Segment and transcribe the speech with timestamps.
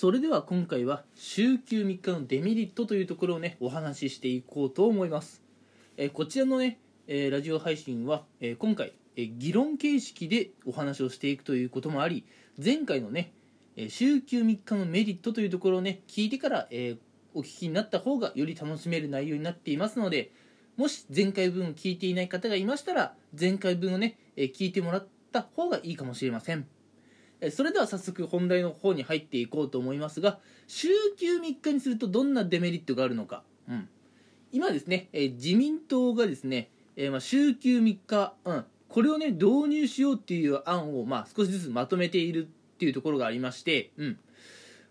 [0.00, 5.42] それでは今回は週休3日のデメリットというところをねお話ししていこうと思います、
[5.96, 6.78] えーこちらのね、
[7.08, 12.24] えーラジオ配信は、えー今回、え議論形式でお話をしていくということもあり
[12.64, 13.32] 前回のね、
[13.74, 16.96] え週休3日のメリットというところをね聞いてから、え
[17.34, 20.30] お聞きになった方がより楽しめる内容になっていますので
[20.76, 26.68] もし前回分を聞いていない方がいましたら前回分をね、え聞いてもらった方がいいかもしれません。
[27.50, 30.88] それでは早速本題の方に入っていこうと思いますが週
[31.18, 33.88] 休3日にするとどんなデメリットがあるのか、うん、
[34.52, 44.18] 今ですね、え自民党がですね、えまあ、週休3日、うん、これをね導入しようっていう案を、まあ、少しずつまとめているっていうところがありまして、うん。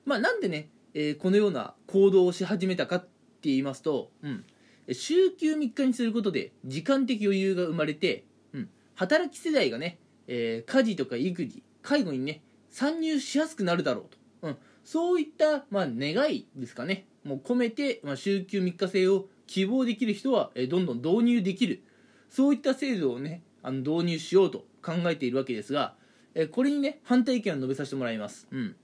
[0.06, 3.08] まあ、なんでね、えこのような行動をし始めたかって
[3.44, 4.45] 言いますと、うん、
[4.94, 8.23] 週休3日にすることで時間的余裕が生まれて、
[8.54, 17.08] うん、働き世代がね、えー家事とか育児介護にね参入しやすくなるだろうと、うん、そういった、まあ、願いですかね。
[17.23, 21.81] もう込めて、まあ、週休3日制を希望できる人は、えどんどん導入できる。
[22.30, 25.95] そういった制度をねあの導入しようと考えているわけですが、
[26.36, 28.75] えこれにね反対意見を述べさせてもらいます、うん、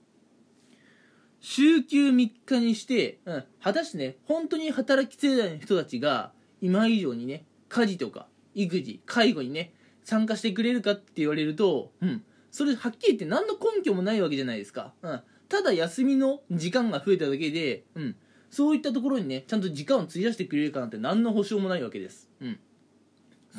[1.41, 12.23] 週休3日にして、うん、果たしてね本当に働き世代の人たちが今以上にね家事とか育児介護にね参加してくれるかって言われると、うん、
[12.53, 18.15] それはっきり言って何の根拠もないわけじゃないですか、うん、ただ休みの時間が増えただけで、うん、
[18.51, 22.59] そういったところにねちゃんと時間を費やしてくれるかなんて何の保証もないわけです、うん、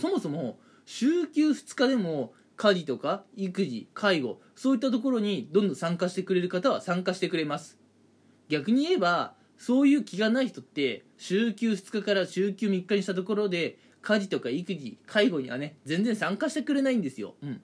[0.00, 7.78] そもそも週休2日でも家事とか育児介護そういったところにどんどん参加してくれる方は参加してくれます。
[8.48, 17.62] 逆に言えばそういう気がない人って週休2日から週休3日にしたところで家事とか育児介護にはね全然参加してくれないんですよ、うん、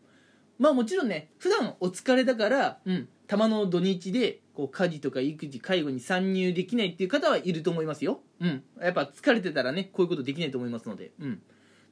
[0.61, 11.41] まあもちろんね普段お疲れだから、うん、たまの土日でこう家事とか育児介護に参入できないっていう方はいると思いますよ、うん、やっぱ疲れてたらねこういうことできないと思いますので、うん、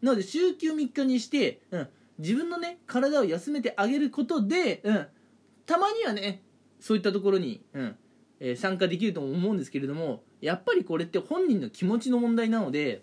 [0.03, 1.88] なので週休3日にして、うん、
[2.19, 5.06] 自分のね体を休めてあげることで、うん、
[5.65, 6.42] たまにはね
[6.78, 7.97] そういったところに、うん。
[8.41, 13.03] えー参加できると思うんですけれどもやっぱりこれって本人の気持ちの問題なので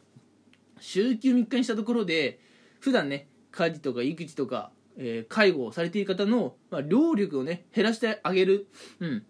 [0.79, 2.39] 週休3日にしたところで
[2.79, 8.67] 普段ね家事とか育児とか、えー介護をされている方の、まあ、労力をね減らしてあげる、
[9.00, 9.25] うん、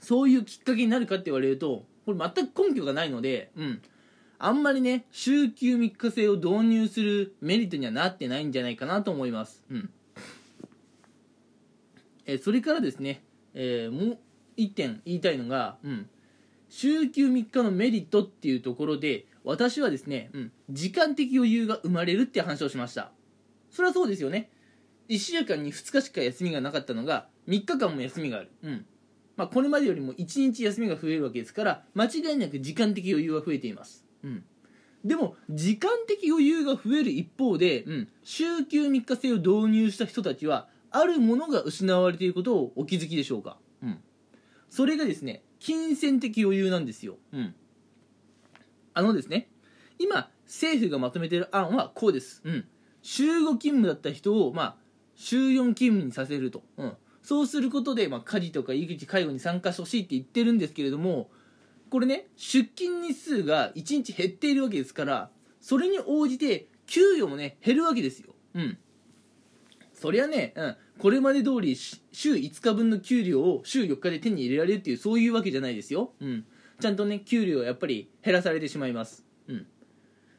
[0.00, 3.82] そういうきっかけになるかって言われるとこれ全く根拠がないので、うん、
[4.38, 9.90] あんまりね週休3日制を導入するメリットにはなってないんじゃないかなと思います、うん。
[12.26, 13.22] えーそれからですね、
[13.54, 14.18] えーもう
[14.56, 16.08] 一点言いたいのが、うん、
[16.68, 23.10] 週休3日のメリットっていうところで私はですね、うん、時間的余裕が生まれるって話をしました。
[23.70, 24.50] それはそうですよね。
[25.10, 28.86] 1週間に2日しか休みがなかったのが3日間も休みがある、うん。
[29.36, 34.44] まあ、これまでよりも1日休みが増えるわけですから間違いなく時間的余裕は増えています、うん、
[35.02, 43.98] でも時間的余裕が増える一方で、うん、週休3日制を導入した人たちはあるものが失われていることをお気づきでしょうか、うん、
[44.68, 47.54] それがですね金銭的余裕なんですよ、うん、
[48.92, 49.48] あのですね
[49.98, 52.66] 今政府がまとめている案はこうです、うん、
[53.00, 54.76] 週5勤務だった人を、まあ、
[55.20, 56.92] 週4勤務にさせると、うん、
[57.22, 61.28] そうすることで、まあ、家事とか育児介護に参加してほしいって言ってるんですけれども
[61.90, 68.34] これね出勤日数が1日減っているわけですからそれに応じて給与もね減るわけですよ。
[68.54, 68.78] うん。
[69.92, 76.46] そりゃね、うん、これまで通りし週5日分の給料を週4日で手に入れられるっていうそういうわけじゃないですよ、うん、
[76.80, 79.66] ちゃんとね給料はやっぱり減らされてしまいます、うん、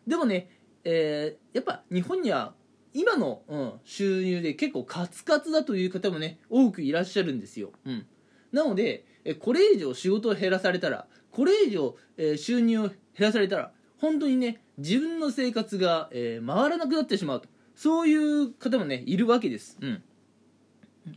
[0.08, 0.50] でもね、
[0.84, 2.56] えーやっぱ日本には
[2.94, 8.06] 今の、うん、収入で結構カツカツだという方もね多くいらっしゃるんですよ、うん、
[8.52, 17.48] なのでえこれ以上仕事を減らされたらこれ以上、え収入を減らされたら本当にね自分の生活が、えー回らなくなってしまうと。
[17.76, 20.04] そういう方もねいるわけです、うん、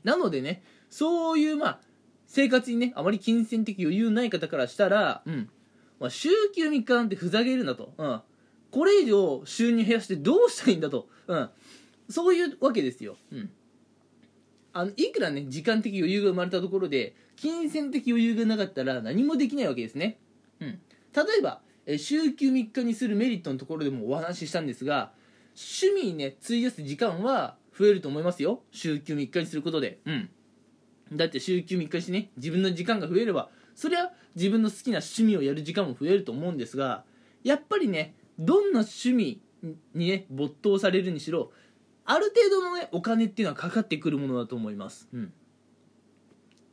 [0.03, 1.81] なのでねそういうまあ
[2.27, 5.51] 生活にねあまり金銭的余裕ない方からしたら、うん。
[6.01, 8.21] まあ、週休3日なんてふざけるなと、うん、
[8.71, 11.51] これ以上収入減らしてどうしたらいいんだと、うん、
[12.09, 13.51] そういうわけですよ、うん、
[14.73, 20.19] あのいくらね時間的余裕が生まれたところで金銭的余裕がなかったら何もできないわけですね、
[20.61, 20.69] うん、
[21.15, 25.13] 例えばえー週休3日にするメリットのところでもお話ししたんですが
[25.55, 28.61] 趣味にね費やす時間は増えると思いますよ。
[28.71, 29.99] 週休3日にすることで。
[30.05, 30.31] うん。
[31.13, 37.05] だって週休3日にしてね自分の時間が増えればそりゃ自分の好きな趣味をやる時間も増えると思うんですが
[37.43, 39.41] やっぱりねどんな趣味
[39.95, 41.53] にね没頭されるにしろ
[42.05, 45.33] ある程度のねお金っていうのはかかってくるものだと思います、うん、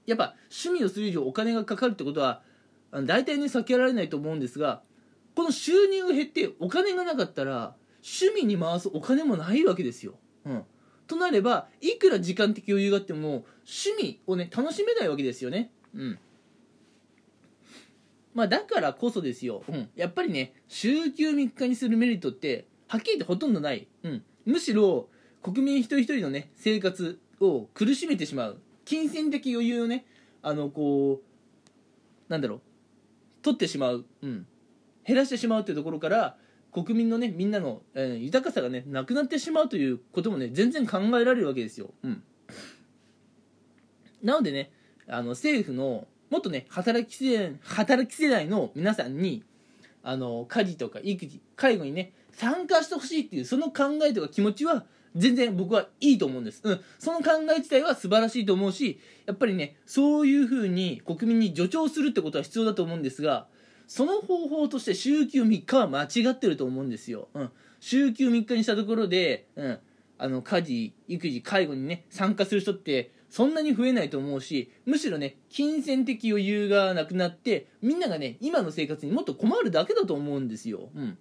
[0.06, 2.42] やっぱ趣味をする以上お金がかかるってことは
[2.92, 4.82] 大体ね避けられないと思うんですが
[5.36, 10.14] この収入が減ってお金がなかったら趣味に回すお金もないわけですよ。
[10.46, 10.64] うん。
[11.08, 15.72] となればいくら時間的余裕があっても趣味をね楽しめないわけですよね。
[15.96, 16.20] うん。
[18.34, 25.10] まあだからこそですよ、うん、やっぱりね週休3日にするメリットってはっきり言ってほとんどない、うん、むしろ
[25.42, 28.62] 国民一人一人のね生活を苦しめてしまう。
[28.86, 30.06] 金銭的余裕をね
[30.42, 32.62] あのこうなんだろう
[33.42, 34.46] 取ってしまう、うん、
[35.06, 36.38] 減らしてしまうっていうところから
[36.72, 41.92] 国民のねみんなの、えー、豊かさがねなくなってしまうということもね全然考えられるわけですよ。
[42.04, 42.24] うん、
[44.24, 44.72] なのでね
[45.08, 49.44] あの政府のもっとね働き世代働き世代の皆さんに
[50.04, 54.86] あの家事とか育児介護にね参加してほしいっていうその考えとか気持ちは
[55.16, 56.62] 全然僕はいいと思うんです。
[56.64, 56.82] うん。
[57.00, 63.48] その考え自体は素晴らしいと思うし、やっぱりね、そういうふうに国民に助長するってことは必要だと思うんですが、
[63.88, 67.28] その方法として週休3日は間違ってると思うんですよ。
[67.34, 67.50] うん。
[67.80, 69.80] 週休3日にしたところで、うん。
[70.18, 80.90] あの、家事、育児、介護にね、参加する人ってそんなに増えないと思うし、むしろね、金銭的余裕がなくなって、みんながね、今の生活にもっと困るだけだと思うんですよ。
[80.94, 81.18] うん。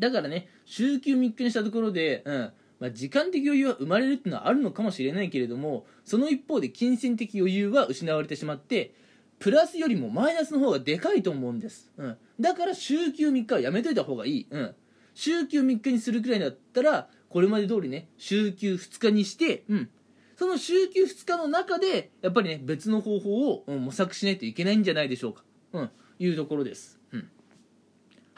[0.00, 2.52] だからね、週休3日にしたところで、うん。
[2.80, 8.94] まあ、時間的余裕は生まれるっていうのはあるのかもしれないけれども、その一方で金銭的余裕は失われてしまって、
[9.40, 14.74] プラスよりもマイナスの方がでかいと思うんです、うん、だから週休3日はやめといた方がいい、うん、
[15.14, 19.88] 週休3日にするくらいだったらこれまで通りね週休2日にして、うん、
[20.36, 25.42] その週休2日の中でやっぱりね別の方法を、模索しないといけないんじゃないでしょうか、
[25.72, 26.99] うん、いうところです、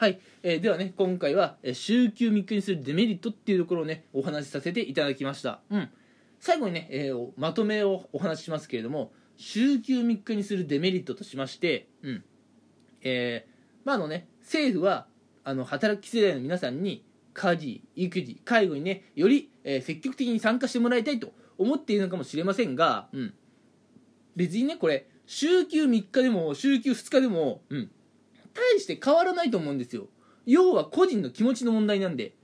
[0.03, 5.89] はい、えー、ではね今回は、え週休3日にするデメリットっていうところをねお話しさせていただきました、うん、
[6.41, 12.23] 最後にね、えー、まとめをお話ししますけれども週休3日にするデメリットとしまして、うん。
[13.01, 13.53] えー
[13.85, 15.07] まあのね、政府は
[15.45, 23.33] あの働き世代の皆さんに家事、育児、介護にねより、えー、積極的に参加してもらいたいと思っているのかもしれませんが、うん、
[24.35, 27.91] 別にねこれ週休3日でも週休2日でも、うん、
[28.53, 30.07] 大して変わらないと思うんですよ。
[30.45, 32.35] 要は個人の気持ちの問題なんで。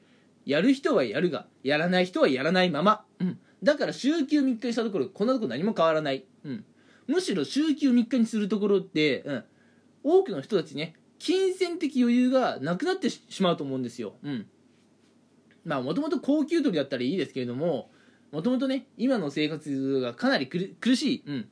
[0.49, 6.65] やる人はやるがやらない人はやらないまま、うん、だから週休3日にしたところこんなとこ何も変わらない、うん、
[7.05, 9.43] むしろ週休3日にするところって、うん、
[10.03, 14.13] 多くの人たちね金銭的余裕がなくなってしまうと思うんですよ。
[14.23, 14.47] うん。
[15.65, 17.91] まあもともと高級取りだったらいいですけれども
[18.31, 21.49] もともとね今の生活がかなり苦しい、うん、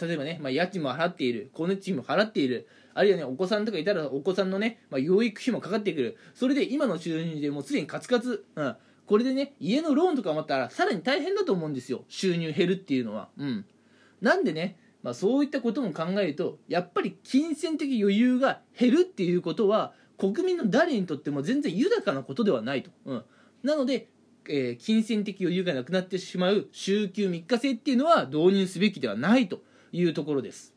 [0.00, 6.16] 例えばね、まあ、家賃も払っている光熱費も払っているあるいはねお子さんとかいたらお子さんのね、まあ、養育費もかかってくる。
[6.34, 8.76] それで今の収入でもうすでにカツカツ、うん、
[9.06, 12.04] これでね家のローンとかもあったらさらに大変だと思うんですよ。
[12.08, 13.28] 収入減るっていうのは。
[13.38, 13.64] うん。
[14.20, 23.24] なんでねまあ、そういったことも考えるとやっぱり金銭的余裕が減るっていうことは国民の誰にとっても全然豊かなことではないと、うん、
[23.62, 24.08] なので、
[24.48, 29.60] えー、金銭的余裕がなくなってしまう週休3日制っていうのは導入すべきではないと。
[29.92, 30.74] いうところです。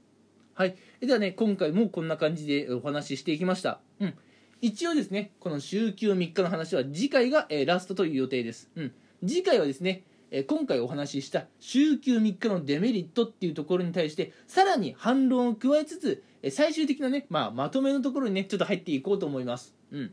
[0.54, 0.76] はい。
[1.00, 3.80] ではね今回もこんな感じでお話ししていきました。
[4.00, 4.14] うん。
[4.62, 8.70] 一応ですねこの週休3日の話は次回が、えー、ラストという予定です。
[8.76, 8.92] うん。
[9.26, 19.76] 次回はですねえ今回お話しした週休3日のデメリットっていうところに対してさらに反論を加えつつえ最終的なね、まあ、まとめのところにねちょっと入っていこうと思います。
[19.92, 20.12] うん。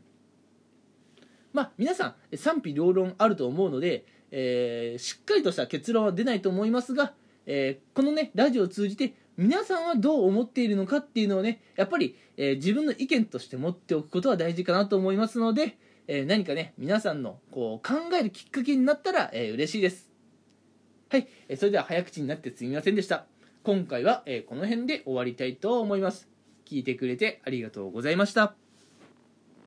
[1.53, 7.13] まあ皆さん賛否両論あると思うので、え、しっかりとした結論は出ないと思いますが、
[7.47, 15.77] えー、このねラジオを通じて皆さんはどう思っているのかっていうのをねやっぱり、えー、自分の意見として持っておくことは大事かなと思いますので、
[16.07, 20.09] え何かね皆さんのこう考えるきっかけになったら、え嬉しいです
[21.09, 23.25] はい、えそれでは早口になってすみませんでした。
[23.63, 26.27] 今回はえこの辺で終わりたいと思います。
[26.65, 28.66] 聞いてくれてありがとうございました。